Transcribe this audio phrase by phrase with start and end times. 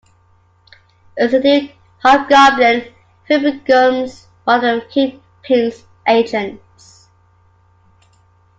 [1.15, 1.69] As the new
[2.01, 2.91] Hobgoblin,
[3.27, 7.07] Phil becomes one of Kingpin's agents.